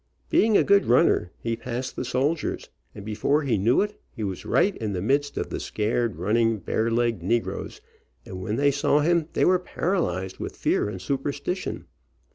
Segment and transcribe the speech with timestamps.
[0.31, 4.47] Being a good runner he passed the soldiers, and before he knew it he was
[4.47, 7.81] right in the midst of the scared, run ning, barelegged negroes,
[8.25, 11.85] and when they saw him they were paralyzed with fear and superstition.